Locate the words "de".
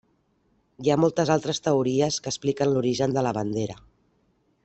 3.19-3.27